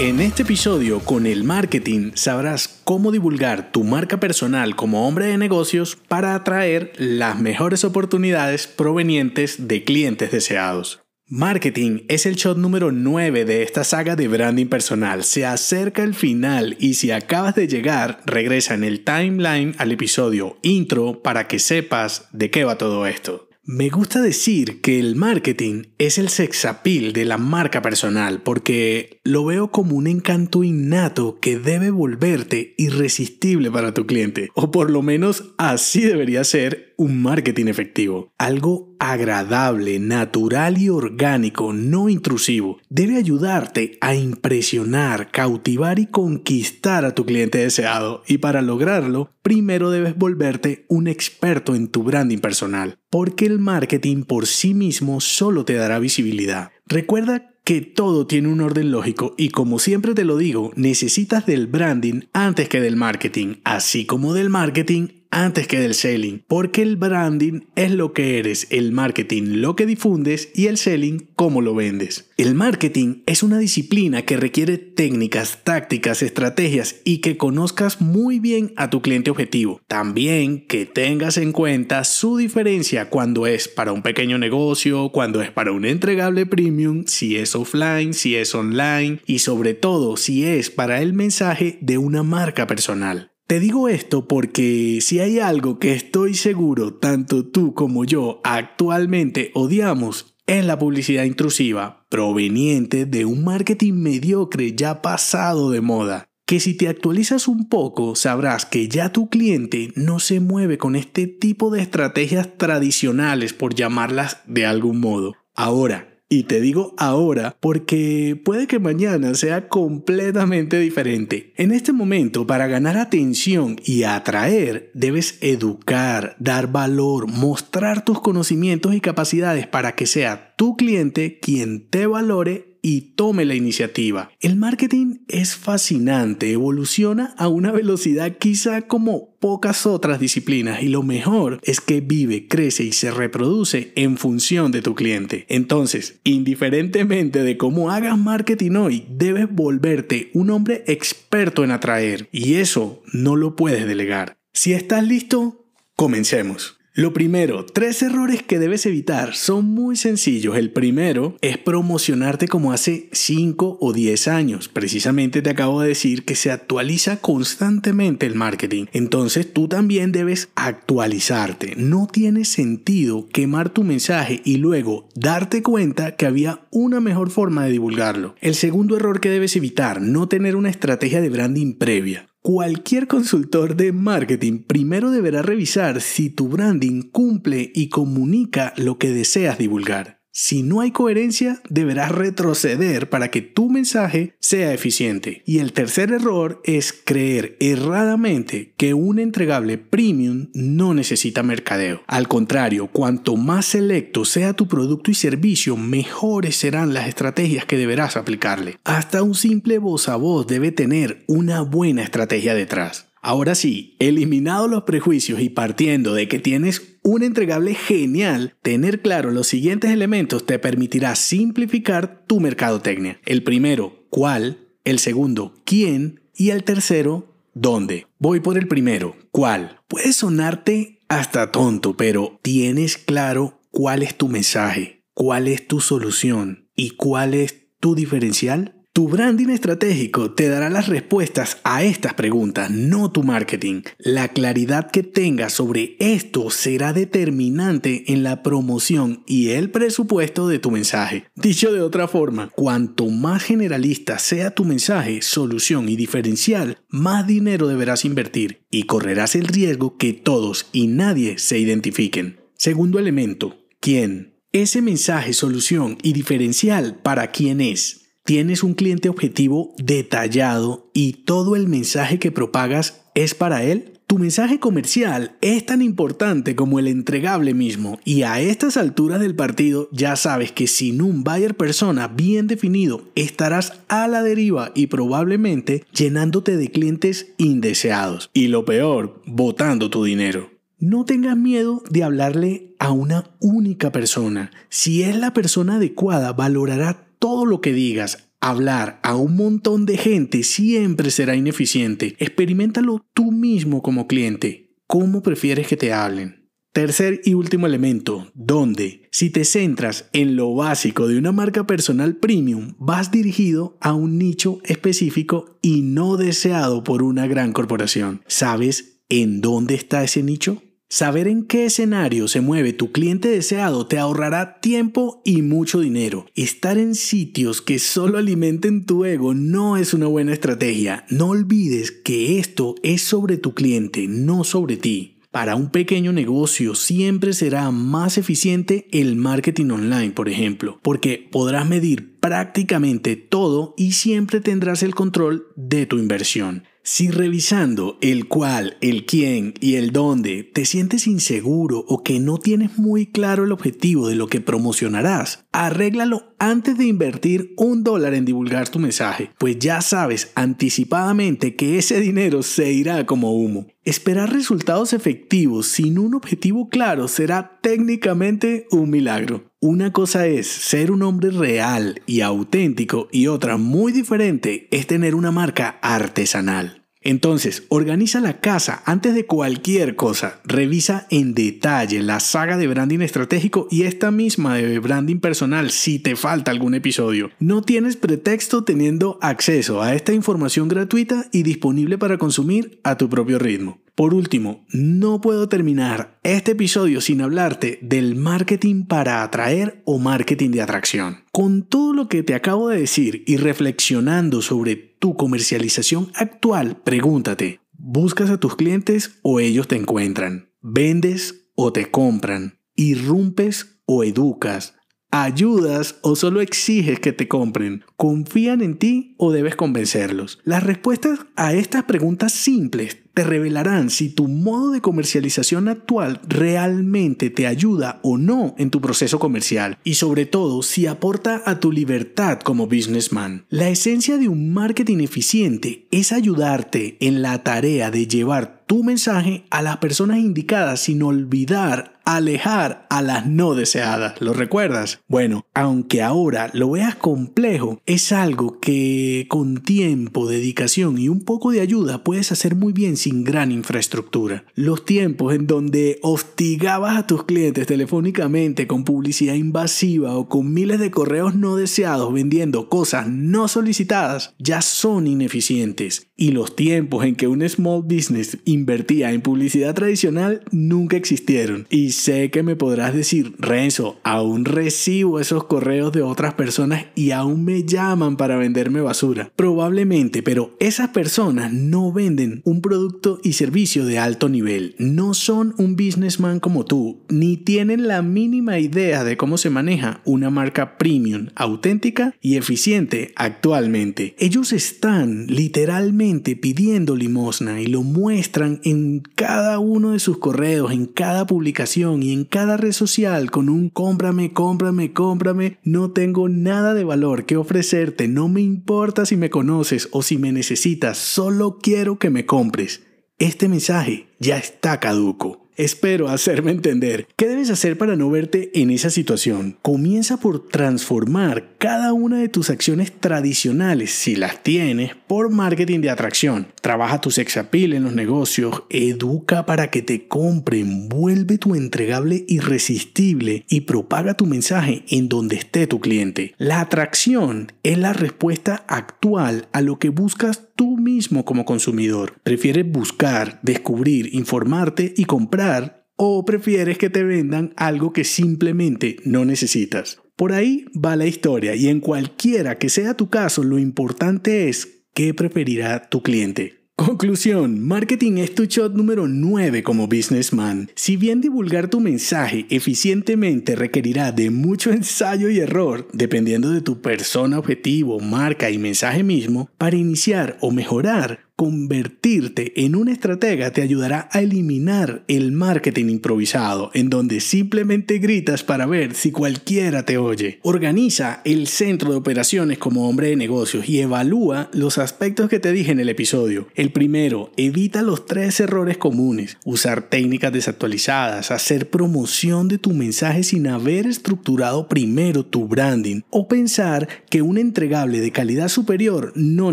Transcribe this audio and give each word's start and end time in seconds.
En 0.00 0.20
este 0.20 0.44
episodio 0.44 1.00
con 1.00 1.26
el 1.26 1.42
marketing 1.42 2.12
sabrás 2.14 2.68
cómo 2.84 3.10
divulgar 3.10 3.72
tu 3.72 3.82
marca 3.82 4.20
personal 4.20 4.76
como 4.76 5.08
hombre 5.08 5.26
de 5.26 5.38
negocios 5.38 5.96
para 6.06 6.36
atraer 6.36 6.92
las 6.98 7.40
mejores 7.40 7.82
oportunidades 7.82 8.68
provenientes 8.68 9.66
de 9.66 9.82
clientes 9.82 10.30
deseados. 10.30 11.00
Marketing 11.26 12.04
es 12.06 12.26
el 12.26 12.36
shot 12.36 12.58
número 12.58 12.92
9 12.92 13.44
de 13.44 13.64
esta 13.64 13.82
saga 13.82 14.14
de 14.14 14.28
branding 14.28 14.66
personal. 14.66 15.24
Se 15.24 15.44
acerca 15.44 16.04
el 16.04 16.14
final 16.14 16.76
y 16.78 16.94
si 16.94 17.10
acabas 17.10 17.56
de 17.56 17.66
llegar, 17.66 18.20
regresa 18.24 18.74
en 18.74 18.84
el 18.84 19.02
timeline 19.02 19.74
al 19.78 19.90
episodio 19.90 20.58
intro 20.62 21.24
para 21.24 21.48
que 21.48 21.58
sepas 21.58 22.28
de 22.30 22.52
qué 22.52 22.62
va 22.62 22.78
todo 22.78 23.04
esto. 23.04 23.47
Me 23.70 23.90
gusta 23.90 24.22
decir 24.22 24.80
que 24.80 24.98
el 24.98 25.14
marketing 25.14 25.88
es 25.98 26.16
el 26.16 26.30
sexapil 26.30 27.12
de 27.12 27.26
la 27.26 27.36
marca 27.36 27.82
personal 27.82 28.40
porque 28.40 29.20
lo 29.24 29.44
veo 29.44 29.70
como 29.70 29.94
un 29.94 30.06
encanto 30.06 30.64
innato 30.64 31.38
que 31.38 31.58
debe 31.58 31.90
volverte 31.90 32.74
irresistible 32.78 33.70
para 33.70 33.92
tu 33.92 34.06
cliente. 34.06 34.48
O 34.54 34.70
por 34.70 34.90
lo 34.90 35.02
menos 35.02 35.52
así 35.58 36.00
debería 36.00 36.44
ser 36.44 36.94
un 36.96 37.20
marketing 37.20 37.66
efectivo. 37.66 38.32
Algo 38.38 38.96
agradable, 38.98 39.98
natural 40.00 40.78
y 40.78 40.88
orgánico, 40.88 41.72
no 41.74 42.08
intrusivo. 42.08 42.78
Debe 42.88 43.16
ayudarte 43.16 43.98
a 44.00 44.14
impresionar, 44.14 45.30
cautivar 45.30 45.98
y 45.98 46.06
conquistar 46.06 47.04
a 47.04 47.14
tu 47.14 47.24
cliente 47.24 47.58
deseado. 47.58 48.22
Y 48.26 48.38
para 48.38 48.62
lograrlo, 48.62 49.30
primero 49.42 49.90
debes 49.90 50.16
volverte 50.16 50.86
un 50.88 51.06
experto 51.06 51.74
en 51.74 51.88
tu 51.88 52.02
branding 52.02 52.38
personal. 52.38 52.98
Porque 53.10 53.46
el 53.46 53.58
marketing 53.58 54.24
por 54.24 54.46
sí 54.46 54.74
mismo 54.74 55.20
solo 55.20 55.64
te 55.64 55.74
dará 55.74 55.98
visibilidad. 55.98 56.70
Recuerda 56.86 57.54
que 57.64 57.82
todo 57.82 58.26
tiene 58.26 58.48
un 58.48 58.62
orden 58.62 58.90
lógico 58.90 59.34
y 59.36 59.50
como 59.50 59.78
siempre 59.78 60.14
te 60.14 60.24
lo 60.24 60.38
digo, 60.38 60.72
necesitas 60.74 61.44
del 61.44 61.66
branding 61.66 62.22
antes 62.32 62.68
que 62.68 62.80
del 62.80 62.96
marketing, 62.96 63.56
así 63.64 64.06
como 64.06 64.32
del 64.32 64.48
marketing 64.48 65.08
antes 65.30 65.66
que 65.66 65.78
del 65.78 65.94
selling, 65.94 66.42
porque 66.46 66.82
el 66.82 66.96
branding 66.96 67.62
es 67.76 67.90
lo 67.90 68.12
que 68.12 68.38
eres, 68.38 68.66
el 68.70 68.92
marketing 68.92 69.60
lo 69.60 69.76
que 69.76 69.86
difundes 69.86 70.50
y 70.54 70.66
el 70.66 70.78
selling 70.78 71.28
cómo 71.34 71.60
lo 71.60 71.74
vendes. 71.74 72.30
El 72.36 72.54
marketing 72.54 73.22
es 73.26 73.42
una 73.42 73.58
disciplina 73.58 74.22
que 74.22 74.36
requiere 74.36 74.78
técnicas, 74.78 75.64
tácticas, 75.64 76.22
estrategias 76.22 76.96
y 77.04 77.18
que 77.18 77.36
conozcas 77.36 78.00
muy 78.00 78.38
bien 78.38 78.72
a 78.76 78.90
tu 78.90 79.02
cliente 79.02 79.30
objetivo. 79.30 79.80
También 79.86 80.66
que 80.66 80.86
tengas 80.86 81.36
en 81.36 81.52
cuenta 81.52 82.04
su 82.04 82.36
diferencia 82.36 83.10
cuando 83.10 83.46
es 83.46 83.68
para 83.68 83.92
un 83.92 84.02
pequeño 84.02 84.38
negocio, 84.38 85.10
cuando 85.10 85.42
es 85.42 85.50
para 85.50 85.72
un 85.72 85.84
entregable 85.84 86.46
premium, 86.46 87.04
si 87.06 87.36
es 87.36 87.54
offline, 87.54 88.14
si 88.14 88.36
es 88.36 88.54
online 88.54 89.20
y 89.26 89.40
sobre 89.40 89.74
todo 89.74 90.16
si 90.16 90.44
es 90.44 90.70
para 90.70 91.02
el 91.02 91.12
mensaje 91.12 91.78
de 91.80 91.98
una 91.98 92.22
marca 92.22 92.66
personal. 92.66 93.32
Te 93.48 93.60
digo 93.60 93.88
esto 93.88 94.28
porque 94.28 94.98
si 95.00 95.20
hay 95.20 95.38
algo 95.38 95.78
que 95.78 95.94
estoy 95.94 96.34
seguro 96.34 96.92
tanto 96.92 97.46
tú 97.46 97.72
como 97.72 98.04
yo 98.04 98.42
actualmente 98.44 99.52
odiamos 99.54 100.34
es 100.46 100.66
la 100.66 100.78
publicidad 100.78 101.24
intrusiva 101.24 102.04
proveniente 102.10 103.06
de 103.06 103.24
un 103.24 103.44
marketing 103.44 103.94
mediocre 103.94 104.74
ya 104.76 105.00
pasado 105.00 105.70
de 105.70 105.80
moda. 105.80 106.28
Que 106.44 106.60
si 106.60 106.74
te 106.74 106.88
actualizas 106.88 107.48
un 107.48 107.70
poco 107.70 108.16
sabrás 108.16 108.66
que 108.66 108.86
ya 108.86 109.14
tu 109.14 109.30
cliente 109.30 109.92
no 109.96 110.20
se 110.20 110.40
mueve 110.40 110.76
con 110.76 110.94
este 110.94 111.26
tipo 111.26 111.70
de 111.70 111.80
estrategias 111.80 112.58
tradicionales 112.58 113.54
por 113.54 113.74
llamarlas 113.74 114.42
de 114.46 114.66
algún 114.66 115.00
modo. 115.00 115.36
Ahora, 115.54 116.07
y 116.28 116.42
te 116.44 116.60
digo 116.60 116.94
ahora 116.98 117.56
porque 117.60 118.40
puede 118.44 118.66
que 118.66 118.78
mañana 118.78 119.34
sea 119.34 119.68
completamente 119.68 120.78
diferente. 120.78 121.52
En 121.56 121.72
este 121.72 121.92
momento, 121.92 122.46
para 122.46 122.66
ganar 122.66 122.98
atención 122.98 123.76
y 123.84 124.02
atraer, 124.02 124.90
debes 124.94 125.38
educar, 125.40 126.36
dar 126.38 126.70
valor, 126.70 127.28
mostrar 127.28 128.04
tus 128.04 128.20
conocimientos 128.20 128.94
y 128.94 129.00
capacidades 129.00 129.66
para 129.66 129.94
que 129.94 130.06
sea 130.06 130.54
tu 130.56 130.76
cliente 130.76 131.38
quien 131.40 131.88
te 131.88 132.06
valore 132.06 132.77
y 132.82 133.12
tome 133.16 133.44
la 133.44 133.54
iniciativa. 133.54 134.30
El 134.40 134.56
marketing 134.56 135.18
es 135.28 135.56
fascinante, 135.56 136.52
evoluciona 136.52 137.34
a 137.36 137.48
una 137.48 137.72
velocidad 137.72 138.38
quizá 138.38 138.82
como 138.82 139.36
pocas 139.40 139.86
otras 139.86 140.20
disciplinas 140.20 140.82
y 140.82 140.88
lo 140.88 141.02
mejor 141.02 141.60
es 141.62 141.80
que 141.80 142.00
vive, 142.00 142.48
crece 142.48 142.84
y 142.84 142.92
se 142.92 143.10
reproduce 143.10 143.92
en 143.96 144.16
función 144.16 144.72
de 144.72 144.82
tu 144.82 144.94
cliente. 144.94 145.46
Entonces, 145.48 146.20
indiferentemente 146.24 147.42
de 147.42 147.56
cómo 147.56 147.90
hagas 147.90 148.18
marketing 148.18 148.72
hoy, 148.72 149.06
debes 149.10 149.48
volverte 149.50 150.30
un 150.34 150.50
hombre 150.50 150.84
experto 150.86 151.64
en 151.64 151.70
atraer 151.70 152.28
y 152.32 152.54
eso 152.54 153.02
no 153.12 153.36
lo 153.36 153.56
puedes 153.56 153.86
delegar. 153.86 154.36
Si 154.52 154.72
estás 154.72 155.06
listo, 155.06 155.66
comencemos. 155.94 156.77
Lo 156.98 157.12
primero, 157.12 157.64
tres 157.64 158.02
errores 158.02 158.42
que 158.42 158.58
debes 158.58 158.84
evitar 158.84 159.36
son 159.36 159.66
muy 159.66 159.94
sencillos. 159.94 160.56
El 160.56 160.72
primero 160.72 161.36
es 161.42 161.56
promocionarte 161.56 162.48
como 162.48 162.72
hace 162.72 163.08
5 163.12 163.78
o 163.80 163.92
10 163.92 164.26
años. 164.26 164.68
Precisamente 164.68 165.40
te 165.40 165.50
acabo 165.50 165.80
de 165.80 165.90
decir 165.90 166.24
que 166.24 166.34
se 166.34 166.50
actualiza 166.50 167.18
constantemente 167.18 168.26
el 168.26 168.34
marketing. 168.34 168.86
Entonces 168.92 169.52
tú 169.52 169.68
también 169.68 170.10
debes 170.10 170.48
actualizarte. 170.56 171.74
No 171.76 172.08
tiene 172.10 172.44
sentido 172.44 173.28
quemar 173.28 173.70
tu 173.70 173.84
mensaje 173.84 174.42
y 174.44 174.56
luego 174.56 175.08
darte 175.14 175.62
cuenta 175.62 176.16
que 176.16 176.26
había 176.26 176.62
una 176.72 176.98
mejor 176.98 177.30
forma 177.30 177.64
de 177.64 177.70
divulgarlo. 177.70 178.34
El 178.40 178.56
segundo 178.56 178.96
error 178.96 179.20
que 179.20 179.30
debes 179.30 179.54
evitar, 179.54 180.02
no 180.02 180.26
tener 180.26 180.56
una 180.56 180.70
estrategia 180.70 181.20
de 181.20 181.30
branding 181.30 181.74
previa. 181.74 182.27
Cualquier 182.40 183.08
consultor 183.08 183.74
de 183.74 183.92
marketing 183.92 184.62
primero 184.62 185.10
deberá 185.10 185.42
revisar 185.42 186.00
si 186.00 186.30
tu 186.30 186.48
branding 186.48 187.02
cumple 187.02 187.70
y 187.74 187.88
comunica 187.88 188.72
lo 188.76 188.96
que 188.96 189.10
deseas 189.10 189.58
divulgar. 189.58 190.17
Si 190.40 190.62
no 190.62 190.80
hay 190.80 190.92
coherencia, 190.92 191.60
deberás 191.68 192.12
retroceder 192.12 193.10
para 193.10 193.28
que 193.28 193.42
tu 193.42 193.68
mensaje 193.68 194.36
sea 194.38 194.72
eficiente. 194.72 195.42
Y 195.44 195.58
el 195.58 195.72
tercer 195.72 196.12
error 196.12 196.60
es 196.62 196.92
creer 196.92 197.56
erradamente 197.58 198.72
que 198.76 198.94
un 198.94 199.18
entregable 199.18 199.78
premium 199.78 200.46
no 200.54 200.94
necesita 200.94 201.42
mercadeo. 201.42 202.02
Al 202.06 202.28
contrario, 202.28 202.86
cuanto 202.86 203.34
más 203.34 203.66
selecto 203.66 204.24
sea 204.24 204.52
tu 204.52 204.68
producto 204.68 205.10
y 205.10 205.14
servicio, 205.14 205.76
mejores 205.76 206.54
serán 206.54 206.94
las 206.94 207.08
estrategias 207.08 207.64
que 207.64 207.76
deberás 207.76 208.16
aplicarle. 208.16 208.78
Hasta 208.84 209.24
un 209.24 209.34
simple 209.34 209.78
voz 209.78 210.08
a 210.08 210.14
voz 210.14 210.46
debe 210.46 210.70
tener 210.70 211.24
una 211.26 211.62
buena 211.62 212.04
estrategia 212.04 212.54
detrás. 212.54 213.07
Ahora 213.20 213.54
sí, 213.54 213.96
eliminados 213.98 214.70
los 214.70 214.84
prejuicios 214.84 215.40
y 215.40 215.48
partiendo 215.48 216.14
de 216.14 216.28
que 216.28 216.38
tienes 216.38 216.98
un 217.02 217.22
entregable 217.22 217.74
genial, 217.74 218.54
tener 218.62 219.02
claro 219.02 219.30
los 219.30 219.46
siguientes 219.46 219.90
elementos 219.90 220.46
te 220.46 220.58
permitirá 220.58 221.14
simplificar 221.16 222.24
tu 222.26 222.40
mercadotecnia. 222.40 223.20
El 223.24 223.42
primero, 223.42 224.06
cuál, 224.10 224.58
el 224.84 224.98
segundo, 224.98 225.54
quién 225.64 226.20
y 226.36 226.50
el 226.50 226.64
tercero, 226.64 227.34
dónde. 227.54 228.06
Voy 228.18 228.40
por 228.40 228.56
el 228.58 228.68
primero, 228.68 229.16
cuál. 229.30 229.80
Puede 229.88 230.12
sonarte 230.12 231.00
hasta 231.08 231.50
tonto, 231.50 231.96
pero 231.96 232.38
tienes 232.42 232.96
claro 232.96 233.60
cuál 233.70 234.02
es 234.02 234.16
tu 234.16 234.28
mensaje, 234.28 235.04
cuál 235.14 235.48
es 235.48 235.66
tu 235.66 235.80
solución 235.80 236.68
y 236.76 236.90
cuál 236.90 237.34
es 237.34 237.66
tu 237.80 237.94
diferencial. 237.94 238.77
Tu 238.98 239.06
branding 239.06 239.50
estratégico 239.50 240.32
te 240.32 240.48
dará 240.48 240.70
las 240.70 240.88
respuestas 240.88 241.58
a 241.62 241.84
estas 241.84 242.14
preguntas, 242.14 242.68
no 242.68 243.12
tu 243.12 243.22
marketing. 243.22 243.82
La 243.98 244.26
claridad 244.26 244.90
que 244.90 245.04
tengas 245.04 245.52
sobre 245.52 245.94
esto 246.00 246.50
será 246.50 246.92
determinante 246.92 248.12
en 248.12 248.24
la 248.24 248.42
promoción 248.42 249.22
y 249.24 249.50
el 249.50 249.70
presupuesto 249.70 250.48
de 250.48 250.58
tu 250.58 250.72
mensaje. 250.72 251.26
Dicho 251.36 251.72
de 251.72 251.80
otra 251.80 252.08
forma, 252.08 252.48
cuanto 252.48 253.06
más 253.06 253.44
generalista 253.44 254.18
sea 254.18 254.50
tu 254.50 254.64
mensaje, 254.64 255.22
solución 255.22 255.88
y 255.88 255.94
diferencial, 255.94 256.78
más 256.88 257.24
dinero 257.24 257.68
deberás 257.68 258.04
invertir 258.04 258.66
y 258.68 258.82
correrás 258.82 259.36
el 259.36 259.46
riesgo 259.46 259.96
que 259.96 260.12
todos 260.12 260.66
y 260.72 260.88
nadie 260.88 261.38
se 261.38 261.56
identifiquen. 261.60 262.40
Segundo 262.56 262.98
elemento, 262.98 263.58
¿quién? 263.78 264.34
Ese 264.50 264.82
mensaje, 264.82 265.34
solución 265.34 265.98
y 266.02 266.14
diferencial 266.14 266.98
para 267.00 267.30
quién 267.30 267.60
es. 267.60 267.97
Tienes 268.28 268.62
un 268.62 268.74
cliente 268.74 269.08
objetivo 269.08 269.72
detallado 269.78 270.90
y 270.92 271.14
todo 271.24 271.56
el 271.56 271.66
mensaje 271.66 272.18
que 272.18 272.30
propagas 272.30 273.00
es 273.14 273.34
para 273.34 273.62
él? 273.62 273.94
Tu 274.06 274.18
mensaje 274.18 274.60
comercial 274.60 275.38
es 275.40 275.64
tan 275.64 275.80
importante 275.80 276.54
como 276.54 276.78
el 276.78 276.88
entregable 276.88 277.54
mismo 277.54 277.98
y 278.04 278.24
a 278.24 278.38
estas 278.38 278.76
alturas 278.76 279.20
del 279.20 279.34
partido 279.34 279.88
ya 279.92 280.14
sabes 280.14 280.52
que 280.52 280.66
sin 280.66 281.00
un 281.00 281.24
buyer 281.24 281.56
persona 281.56 282.06
bien 282.06 282.48
definido 282.48 283.00
estarás 283.14 283.80
a 283.88 284.06
la 284.08 284.22
deriva 284.22 284.72
y 284.74 284.88
probablemente 284.88 285.86
llenándote 285.94 286.58
de 286.58 286.70
clientes 286.70 287.32
indeseados 287.38 288.28
y 288.34 288.48
lo 288.48 288.66
peor, 288.66 289.22
botando 289.24 289.88
tu 289.88 290.04
dinero. 290.04 290.50
No 290.78 291.06
tengas 291.06 291.36
miedo 291.38 291.82
de 291.88 292.04
hablarle 292.04 292.74
a 292.78 292.92
una 292.92 293.30
única 293.40 293.90
persona. 293.90 294.50
Si 294.68 295.02
es 295.02 295.16
la 295.16 295.32
persona 295.32 295.76
adecuada, 295.76 296.34
valorará 296.34 297.07
todo 297.18 297.46
lo 297.46 297.60
que 297.60 297.72
digas, 297.72 298.28
Hablar 298.40 299.00
a 299.02 299.16
un 299.16 299.34
montón 299.34 299.84
de 299.84 299.96
gente 299.96 300.44
siempre 300.44 301.10
será 301.10 301.34
ineficiente. 301.34 302.14
Experimentalo 302.20 303.04
tú 303.12 303.32
mismo 303.32 303.82
como 303.82 304.06
cliente. 304.06 304.76
¿Cómo 304.86 305.22
prefieres 305.22 305.66
que 305.66 305.76
te 305.76 305.92
hablen? 305.92 306.48
Tercer 306.72 307.20
y 307.24 307.34
último 307.34 307.66
elemento, 307.66 308.30
¿dónde? 308.34 309.08
Si 309.10 309.30
te 309.30 309.44
centras 309.44 310.08
en 310.12 310.36
lo 310.36 310.54
básico 310.54 311.08
de 311.08 311.18
una 311.18 311.32
marca 311.32 311.66
personal 311.66 312.16
premium, 312.16 312.74
vas 312.78 313.10
dirigido 313.10 313.76
a 313.80 313.92
un 313.94 314.18
nicho 314.18 314.60
específico 314.64 315.58
y 315.60 315.82
no 315.82 316.16
deseado 316.16 316.84
por 316.84 317.02
una 317.02 317.26
gran 317.26 317.52
corporación. 317.52 318.22
¿Sabes 318.28 319.00
en 319.08 319.40
dónde 319.40 319.74
está 319.74 320.04
ese 320.04 320.22
nicho? 320.22 320.62
Saber 320.90 321.28
en 321.28 321.44
qué 321.44 321.66
escenario 321.66 322.28
se 322.28 322.40
mueve 322.40 322.72
tu 322.72 322.92
cliente 322.92 323.28
deseado 323.28 323.86
te 323.86 323.98
ahorrará 323.98 324.58
tiempo 324.60 325.20
y 325.22 325.42
mucho 325.42 325.80
dinero. 325.80 326.24
Estar 326.34 326.78
en 326.78 326.94
sitios 326.94 327.60
que 327.60 327.78
solo 327.78 328.16
alimenten 328.16 328.86
tu 328.86 329.04
ego 329.04 329.34
no 329.34 329.76
es 329.76 329.92
una 329.92 330.06
buena 330.06 330.32
estrategia. 330.32 331.04
No 331.10 331.28
olvides 331.28 331.90
que 331.92 332.38
esto 332.38 332.74
es 332.82 333.02
sobre 333.02 333.36
tu 333.36 333.52
cliente, 333.52 334.06
no 334.08 334.44
sobre 334.44 334.78
ti. 334.78 335.18
Para 335.30 335.56
un 335.56 335.68
pequeño 335.68 336.14
negocio 336.14 336.74
siempre 336.74 337.34
será 337.34 337.70
más 337.70 338.16
eficiente 338.16 338.88
el 338.90 339.14
marketing 339.14 339.68
online, 339.68 340.12
por 340.12 340.30
ejemplo, 340.30 340.80
porque 340.82 341.28
podrás 341.30 341.68
medir 341.68 342.18
prácticamente 342.18 343.14
todo 343.16 343.74
y 343.76 343.92
siempre 343.92 344.40
tendrás 344.40 344.82
el 344.82 344.94
control 344.94 345.48
de 345.54 345.84
tu 345.84 345.98
inversión. 345.98 346.64
Si 346.90 347.10
revisando 347.10 347.98
el 348.00 348.28
cuál, 348.28 348.78
el 348.80 349.04
quién 349.04 349.52
y 349.60 349.74
el 349.74 349.92
dónde 349.92 350.42
te 350.42 350.64
sientes 350.64 351.06
inseguro 351.06 351.84
o 351.86 352.02
que 352.02 352.18
no 352.18 352.38
tienes 352.38 352.78
muy 352.78 353.04
claro 353.04 353.44
el 353.44 353.52
objetivo 353.52 354.08
de 354.08 354.14
lo 354.14 354.26
que 354.28 354.40
promocionarás, 354.40 355.44
arréglalo 355.52 356.34
antes 356.38 356.78
de 356.78 356.86
invertir 356.86 357.52
un 357.58 357.84
dólar 357.84 358.14
en 358.14 358.24
divulgar 358.24 358.70
tu 358.70 358.78
mensaje, 358.78 359.32
pues 359.36 359.58
ya 359.58 359.82
sabes 359.82 360.32
anticipadamente 360.34 361.56
que 361.56 361.76
ese 361.76 362.00
dinero 362.00 362.42
se 362.42 362.72
irá 362.72 363.04
como 363.04 363.34
humo. 363.34 363.66
Esperar 363.84 364.32
resultados 364.32 364.94
efectivos 364.94 365.66
sin 365.66 365.98
un 365.98 366.14
objetivo 366.14 366.70
claro 366.70 367.06
será 367.06 367.58
técnicamente 367.60 368.66
un 368.70 368.88
milagro. 368.88 369.52
Una 369.60 369.92
cosa 369.92 370.26
es 370.26 370.46
ser 370.46 370.90
un 370.90 371.02
hombre 371.02 371.30
real 371.30 372.00
y 372.06 372.20
auténtico 372.20 373.08
y 373.10 373.26
otra 373.26 373.56
muy 373.56 373.92
diferente 373.92 374.68
es 374.70 374.86
tener 374.86 375.14
una 375.14 375.32
marca 375.32 375.78
artesanal. 375.82 376.77
Entonces, 377.00 377.64
organiza 377.68 378.20
la 378.20 378.40
casa 378.40 378.82
antes 378.84 379.14
de 379.14 379.26
cualquier 379.26 379.96
cosa. 379.96 380.40
Revisa 380.44 381.06
en 381.10 381.34
detalle 381.34 382.02
la 382.02 382.20
saga 382.20 382.56
de 382.56 382.66
branding 382.66 383.00
estratégico 383.00 383.68
y 383.70 383.82
esta 383.82 384.10
misma 384.10 384.56
de 384.56 384.78
branding 384.78 385.20
personal 385.20 385.70
si 385.70 385.98
te 385.98 386.16
falta 386.16 386.50
algún 386.50 386.74
episodio. 386.74 387.30
No 387.38 387.62
tienes 387.62 387.96
pretexto 387.96 388.64
teniendo 388.64 389.18
acceso 389.22 389.82
a 389.82 389.94
esta 389.94 390.12
información 390.12 390.68
gratuita 390.68 391.26
y 391.32 391.42
disponible 391.42 391.98
para 391.98 392.18
consumir 392.18 392.80
a 392.82 392.96
tu 392.96 393.08
propio 393.08 393.38
ritmo. 393.38 393.78
Por 393.98 394.14
último, 394.14 394.64
no 394.72 395.20
puedo 395.20 395.48
terminar 395.48 396.20
este 396.22 396.52
episodio 396.52 397.00
sin 397.00 397.20
hablarte 397.20 397.80
del 397.82 398.14
marketing 398.14 398.84
para 398.84 399.24
atraer 399.24 399.82
o 399.86 399.98
marketing 399.98 400.50
de 400.50 400.62
atracción. 400.62 401.24
Con 401.32 401.64
todo 401.64 401.92
lo 401.94 402.08
que 402.08 402.22
te 402.22 402.36
acabo 402.36 402.68
de 402.68 402.78
decir 402.78 403.24
y 403.26 403.38
reflexionando 403.38 404.40
sobre 404.40 404.76
tu 404.76 405.16
comercialización 405.16 406.12
actual, 406.14 406.80
pregúntate, 406.84 407.58
¿buscas 407.72 408.30
a 408.30 408.38
tus 408.38 408.54
clientes 408.54 409.18
o 409.22 409.40
ellos 409.40 409.66
te 409.66 409.74
encuentran? 409.74 410.52
¿Vendes 410.60 411.50
o 411.56 411.72
te 411.72 411.90
compran? 411.90 412.60
¿Irrumpes 412.76 413.80
o 413.84 414.04
educas? 414.04 414.77
¿Ayudas 415.10 415.96
o 416.02 416.16
solo 416.16 416.42
exiges 416.42 417.00
que 417.00 417.14
te 417.14 417.28
compren? 417.28 417.82
¿Confían 417.96 418.60
en 418.60 418.76
ti 418.76 419.14
o 419.16 419.32
debes 419.32 419.56
convencerlos? 419.56 420.38
Las 420.44 420.62
respuestas 420.62 421.20
a 421.34 421.54
estas 421.54 421.84
preguntas 421.84 422.32
simples 422.32 422.98
te 423.14 423.24
revelarán 423.24 423.90
si 423.90 424.10
tu 424.10 424.28
modo 424.28 424.70
de 424.70 424.80
comercialización 424.80 425.66
actual 425.66 426.20
realmente 426.28 427.30
te 427.30 427.46
ayuda 427.46 427.98
o 428.02 428.16
no 428.18 428.54
en 428.58 428.70
tu 428.70 428.80
proceso 428.80 429.18
comercial 429.18 429.78
y 429.82 429.94
sobre 429.94 430.24
todo 430.24 430.62
si 430.62 430.86
aporta 430.86 431.42
a 431.46 431.58
tu 431.58 431.72
libertad 431.72 432.38
como 432.38 432.66
businessman. 432.66 433.44
La 433.48 433.70
esencia 433.70 434.18
de 434.18 434.28
un 434.28 434.52
marketing 434.52 434.98
eficiente 434.98 435.88
es 435.90 436.12
ayudarte 436.12 436.96
en 437.00 437.22
la 437.22 437.42
tarea 437.42 437.90
de 437.90 438.06
llevar 438.06 438.62
tu 438.68 438.84
mensaje 438.84 439.46
a 439.50 439.62
las 439.62 439.78
personas 439.78 440.18
indicadas 440.18 440.78
sin 440.78 441.02
olvidar 441.02 441.97
alejar 442.16 442.86
a 442.88 443.02
las 443.02 443.26
no 443.26 443.54
deseadas. 443.54 444.18
¿Lo 444.22 444.32
recuerdas? 444.32 445.00
Bueno, 445.08 445.44
aunque 445.52 446.00
ahora 446.00 446.50
lo 446.54 446.70
veas 446.70 446.94
complejo, 446.94 447.82
es 447.84 448.12
algo 448.12 448.58
que 448.60 449.26
con 449.28 449.62
tiempo, 449.62 450.26
dedicación 450.26 450.96
y 450.96 451.10
un 451.10 451.20
poco 451.20 451.50
de 451.50 451.60
ayuda 451.60 452.02
puedes 452.04 452.32
hacer 452.32 452.54
muy 452.54 452.72
bien 452.72 452.96
sin 452.96 453.24
gran 453.24 453.52
infraestructura. 453.52 454.44
Los 454.54 454.86
tiempos 454.86 455.34
en 455.34 455.46
donde 455.46 455.98
hostigabas 456.02 456.96
a 456.96 457.06
tus 457.06 457.24
clientes 457.24 457.66
telefónicamente 457.66 458.66
con 458.66 458.84
publicidad 458.84 459.34
invasiva 459.34 460.16
o 460.16 460.30
con 460.30 460.54
miles 460.54 460.80
de 460.80 460.90
correos 460.90 461.34
no 461.34 461.56
deseados 461.56 462.10
vendiendo 462.14 462.70
cosas 462.70 463.06
no 463.06 463.48
solicitadas 463.48 464.34
ya 464.38 464.62
son 464.62 465.06
ineficientes. 465.06 466.08
Y 466.16 466.32
los 466.32 466.56
tiempos 466.56 467.04
en 467.04 467.16
que 467.16 467.28
un 467.28 467.46
small 467.48 467.82
business 467.82 468.38
invertía 468.46 469.12
en 469.12 469.20
publicidad 469.20 469.74
tradicional 469.74 470.42
nunca 470.50 470.96
existieron. 470.96 471.66
Y 471.70 471.97
sé 471.98 472.30
que 472.30 472.42
me 472.42 472.56
podrás 472.56 472.94
decir, 472.94 473.34
Renzo, 473.38 473.98
aún 474.04 474.44
recibo 474.44 475.20
esos 475.20 475.44
correos 475.44 475.92
de 475.92 476.02
otras 476.02 476.34
personas 476.34 476.86
y 476.94 477.10
aún 477.10 477.44
me 477.44 477.64
llaman 477.64 478.16
para 478.16 478.36
venderme 478.36 478.80
basura. 478.80 479.30
Probablemente, 479.36 480.22
pero 480.22 480.56
esas 480.60 480.90
personas 480.90 481.52
no 481.52 481.92
venden 481.92 482.40
un 482.44 482.62
producto 482.62 483.20
y 483.22 483.32
servicio 483.32 483.84
de 483.84 483.98
alto 483.98 484.28
nivel. 484.28 484.74
No 484.78 485.14
son 485.14 485.54
un 485.58 485.76
businessman 485.76 486.40
como 486.40 486.64
tú, 486.64 487.00
ni 487.08 487.36
tienen 487.36 487.88
la 487.88 488.02
mínima 488.02 488.58
idea 488.58 489.04
de 489.04 489.16
cómo 489.16 489.36
se 489.36 489.50
maneja 489.50 490.00
una 490.04 490.30
marca 490.30 490.78
premium, 490.78 491.28
auténtica 491.34 492.14
y 492.20 492.36
eficiente 492.36 493.12
actualmente. 493.16 494.14
Ellos 494.18 494.52
están 494.52 495.26
literalmente 495.26 496.36
pidiendo 496.36 496.96
limosna 496.96 497.60
y 497.60 497.66
lo 497.66 497.82
muestran 497.82 498.60
en 498.64 499.02
cada 499.14 499.58
uno 499.58 499.92
de 499.92 499.98
sus 499.98 500.18
correos, 500.18 500.72
en 500.72 500.86
cada 500.86 501.26
publicación 501.26 501.87
y 501.96 502.12
en 502.12 502.24
cada 502.24 502.56
red 502.56 502.72
social 502.72 503.30
con 503.30 503.48
un 503.48 503.70
cómprame, 503.70 504.32
cómprame, 504.32 504.92
cómprame, 504.92 505.58
no 505.62 505.90
tengo 505.92 506.28
nada 506.28 506.74
de 506.74 506.84
valor 506.84 507.24
que 507.24 507.36
ofrecerte, 507.36 508.08
no 508.08 508.28
me 508.28 508.42
importa 508.42 509.06
si 509.06 509.16
me 509.16 509.30
conoces 509.30 509.88
o 509.92 510.02
si 510.02 510.18
me 510.18 510.32
necesitas, 510.32 510.98
solo 510.98 511.58
quiero 511.62 511.98
que 511.98 512.10
me 512.10 512.26
compres. 512.26 512.82
Este 513.18 513.48
mensaje 513.48 514.08
ya 514.20 514.36
está 514.36 514.78
caduco. 514.78 515.47
Espero 515.58 516.08
hacerme 516.08 516.52
entender. 516.52 517.08
¿Qué 517.16 517.26
debes 517.26 517.50
hacer 517.50 517.76
para 517.76 517.96
no 517.96 518.08
verte 518.10 518.52
en 518.54 518.70
esa 518.70 518.90
situación? 518.90 519.58
Comienza 519.60 520.16
por 520.16 520.46
transformar 520.46 521.56
cada 521.58 521.92
una 521.92 522.20
de 522.20 522.28
tus 522.28 522.48
acciones 522.48 522.92
tradicionales, 522.92 523.90
si 523.90 524.14
las 524.14 524.44
tienes, 524.44 524.92
por 525.08 525.30
marketing 525.30 525.80
de 525.80 525.90
atracción. 525.90 526.46
Trabaja 526.62 527.00
tu 527.00 527.10
sex 527.10 527.36
appeal 527.38 527.72
en 527.72 527.82
los 527.82 527.92
negocios, 527.92 528.62
educa 528.70 529.46
para 529.46 529.68
que 529.68 529.82
te 529.82 530.06
compren, 530.06 530.88
vuelve 530.88 531.38
tu 531.38 531.56
entregable 531.56 532.24
irresistible 532.28 533.44
y 533.48 533.62
propaga 533.62 534.14
tu 534.14 534.26
mensaje 534.26 534.84
en 534.90 535.08
donde 535.08 535.34
esté 535.34 535.66
tu 535.66 535.80
cliente. 535.80 536.36
La 536.38 536.60
atracción 536.60 537.50
es 537.64 537.78
la 537.78 537.92
respuesta 537.92 538.64
actual 538.68 539.48
a 539.52 539.60
lo 539.60 539.80
que 539.80 539.88
buscas 539.88 540.48
mismo 540.88 541.24
como 541.24 541.44
consumidor. 541.44 542.14
¿Prefieres 542.22 542.70
buscar, 542.70 543.40
descubrir, 543.42 544.14
informarte 544.14 544.94
y 544.96 545.04
comprar 545.04 545.86
o 545.96 546.24
prefieres 546.24 546.78
que 546.78 546.88
te 546.88 547.04
vendan 547.04 547.52
algo 547.56 547.92
que 547.92 548.04
simplemente 548.04 548.96
no 549.04 549.24
necesitas? 549.24 550.00
Por 550.16 550.32
ahí 550.32 550.64
va 550.74 550.96
la 550.96 551.06
historia 551.06 551.54
y 551.54 551.68
en 551.68 551.80
cualquiera 551.80 552.58
que 552.58 552.70
sea 552.70 552.94
tu 552.94 553.08
caso, 553.10 553.44
lo 553.44 553.58
importante 553.58 554.48
es 554.48 554.84
qué 554.94 555.14
preferirá 555.14 555.88
tu 555.88 556.02
cliente. 556.02 556.57
Conclusión, 556.78 557.66
marketing 557.66 558.18
es 558.18 558.36
tu 558.36 558.44
shot 558.44 558.72
número 558.72 559.08
9 559.08 559.64
como 559.64 559.88
businessman. 559.88 560.70
Si 560.76 560.96
bien 560.96 561.20
divulgar 561.20 561.68
tu 561.68 561.80
mensaje 561.80 562.46
eficientemente 562.50 563.56
requerirá 563.56 564.12
de 564.12 564.30
mucho 564.30 564.70
ensayo 564.72 565.28
y 565.28 565.40
error, 565.40 565.88
dependiendo 565.92 566.52
de 566.52 566.60
tu 566.60 566.80
persona 566.80 567.36
objetivo, 567.36 567.98
marca 567.98 568.48
y 568.50 568.58
mensaje 568.58 569.02
mismo, 569.02 569.50
para 569.58 569.74
iniciar 569.74 570.38
o 570.40 570.52
mejorar, 570.52 571.27
Convertirte 571.40 572.64
en 572.64 572.74
un 572.74 572.88
estratega 572.88 573.52
te 573.52 573.62
ayudará 573.62 574.08
a 574.10 574.22
eliminar 574.22 575.04
el 575.06 575.30
marketing 575.30 575.88
improvisado, 575.88 576.72
en 576.74 576.90
donde 576.90 577.20
simplemente 577.20 577.98
gritas 577.98 578.42
para 578.42 578.66
ver 578.66 578.96
si 578.96 579.12
cualquiera 579.12 579.84
te 579.84 579.98
oye. 579.98 580.40
Organiza 580.42 581.22
el 581.24 581.46
centro 581.46 581.92
de 581.92 581.96
operaciones 581.96 582.58
como 582.58 582.88
hombre 582.88 583.10
de 583.10 583.16
negocios 583.16 583.68
y 583.68 583.78
evalúa 583.78 584.50
los 584.52 584.78
aspectos 584.78 585.28
que 585.28 585.38
te 585.38 585.52
dije 585.52 585.70
en 585.70 585.78
el 585.78 585.88
episodio. 585.90 586.48
El 586.56 586.72
primero, 586.72 587.30
evita 587.36 587.82
los 587.82 588.04
tres 588.06 588.40
errores 588.40 588.76
comunes. 588.76 589.36
Usar 589.44 589.82
técnicas 589.82 590.32
desactualizadas, 590.32 591.30
hacer 591.30 591.70
promoción 591.70 592.48
de 592.48 592.58
tu 592.58 592.72
mensaje 592.72 593.22
sin 593.22 593.46
haber 593.46 593.86
estructurado 593.86 594.66
primero 594.66 595.24
tu 595.24 595.46
branding 595.46 596.00
o 596.10 596.26
pensar 596.26 596.88
que 597.08 597.22
un 597.22 597.38
entregable 597.38 598.00
de 598.00 598.10
calidad 598.10 598.48
superior 598.48 599.12
no 599.14 599.52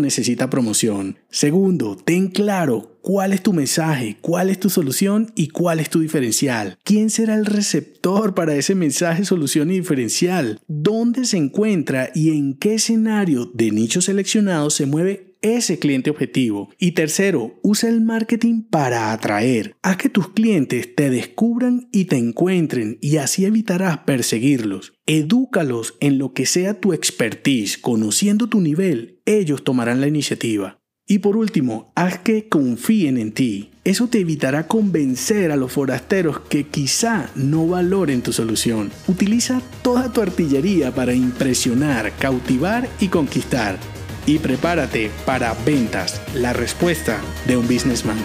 necesita 0.00 0.50
promoción. 0.50 1.18
Segundo, 1.36 1.98
ten 2.02 2.28
claro 2.28 2.96
cuál 3.02 3.34
es 3.34 3.42
tu 3.42 3.52
mensaje, 3.52 4.16
cuál 4.22 4.48
es 4.48 4.58
tu 4.58 4.70
solución 4.70 5.32
y 5.34 5.48
cuál 5.48 5.80
es 5.80 5.90
tu 5.90 6.00
diferencial. 6.00 6.78
¿Quién 6.82 7.10
será 7.10 7.34
el 7.34 7.44
receptor 7.44 8.34
para 8.34 8.54
ese 8.54 8.74
mensaje, 8.74 9.26
solución 9.26 9.70
y 9.70 9.74
diferencial? 9.74 10.58
¿Dónde 10.66 11.26
se 11.26 11.36
encuentra 11.36 12.08
y 12.14 12.30
en 12.30 12.54
qué 12.54 12.76
escenario 12.76 13.50
de 13.52 13.70
nicho 13.70 14.00
seleccionado 14.00 14.70
se 14.70 14.86
mueve 14.86 15.36
ese 15.42 15.78
cliente 15.78 16.08
objetivo. 16.08 16.70
Y 16.78 16.92
tercero, 16.92 17.60
usa 17.62 17.90
el 17.90 18.00
marketing 18.00 18.62
para 18.62 19.12
atraer. 19.12 19.76
Haz 19.82 19.98
que 19.98 20.08
tus 20.08 20.30
clientes 20.30 20.94
te 20.96 21.10
descubran 21.10 21.90
y 21.92 22.06
te 22.06 22.16
encuentren 22.16 22.96
y 23.02 23.18
así 23.18 23.44
evitarás 23.44 23.98
perseguirlos. 23.98 24.94
Edúcalos 25.04 25.96
en 26.00 26.16
lo 26.16 26.32
que 26.32 26.46
sea 26.46 26.80
tu 26.80 26.94
expertise, 26.94 27.76
conociendo 27.76 28.48
tu 28.48 28.62
nivel, 28.62 29.20
ellos 29.26 29.62
tomarán 29.62 30.00
la 30.00 30.08
iniciativa. 30.08 30.80
Y 31.08 31.20
por 31.20 31.36
último, 31.36 31.92
haz 31.94 32.18
que 32.18 32.48
confíen 32.48 33.16
en 33.16 33.30
ti. 33.30 33.70
Eso 33.84 34.08
te 34.08 34.18
evitará 34.18 34.66
convencer 34.66 35.52
a 35.52 35.56
los 35.56 35.70
forasteros 35.70 36.40
que 36.40 36.66
quizá 36.66 37.30
no 37.36 37.68
valoren 37.68 38.22
tu 38.22 38.32
solución. 38.32 38.90
Utiliza 39.06 39.62
toda 39.82 40.12
tu 40.12 40.20
artillería 40.20 40.92
para 40.92 41.14
impresionar, 41.14 42.12
cautivar 42.18 42.88
y 42.98 43.06
conquistar. 43.06 43.78
Y 44.26 44.40
prepárate 44.40 45.12
para 45.24 45.54
ventas, 45.64 46.20
la 46.34 46.52
respuesta 46.52 47.20
de 47.46 47.56
un 47.56 47.68
businessman. 47.68 48.18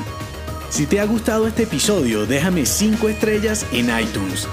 Si 0.71 0.87
te 0.87 0.99
ha 0.99 1.05
gustado 1.05 1.47
este 1.47 1.63
episodio, 1.63 2.25
déjame 2.25 2.65
5 2.65 3.09
estrellas 3.09 3.67
en 3.73 3.95
iTunes. 3.95 4.47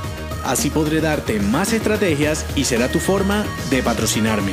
Así 0.44 0.68
podré 0.68 1.00
darte 1.00 1.40
más 1.40 1.72
estrategias 1.72 2.44
y 2.54 2.64
será 2.64 2.88
tu 2.88 2.98
forma 2.98 3.46
de 3.70 3.82
patrocinarme. 3.82 4.52